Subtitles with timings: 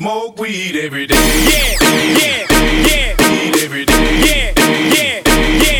[0.00, 1.14] smoke weed every day.
[1.14, 1.76] Yeah,
[2.16, 2.46] yeah,
[2.88, 3.92] yeah, Weed every day.
[4.24, 4.52] yeah,
[4.96, 5.20] yeah,
[5.62, 5.79] yeah,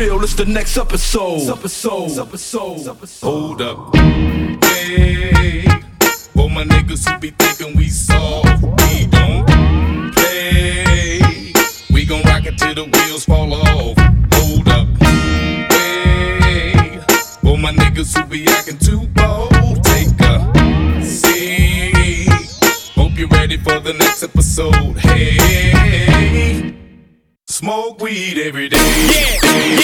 [0.00, 1.48] real, it's the next episode.
[1.50, 3.26] Episode, episode, episode.
[3.26, 3.94] Hold up.
[4.64, 5.62] Hey.
[6.34, 11.20] For my niggas who be thinking we soft, we don't play.
[11.90, 13.96] We gon' rock it till the wheels fall off.
[14.34, 14.88] Hold up.
[15.72, 17.00] Hey.
[17.42, 22.28] For my niggas who be acting too bold, take a seat.
[22.94, 24.96] Hope you're ready for the next episode.
[24.96, 26.74] Hey.
[27.46, 28.78] Smoke weed every day.
[28.78, 29.79] Yeah,